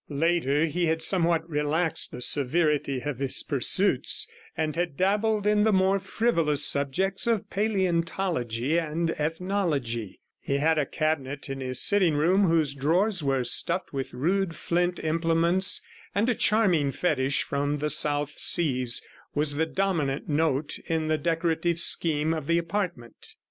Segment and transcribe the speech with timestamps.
[0.09, 4.27] Later he had somewhat relaxed the severity of his pursuits,
[4.57, 10.87] and had dabbled in the more frivolous subjects of palaeontology and ethnology; he had a
[10.87, 15.83] cabinet in his sitting room whose drawers were stuffed with rude flint implements,
[16.15, 19.03] and a charming fetish from the South Seas
[19.35, 23.35] was the dominant note in the decorative scheme of the apartment.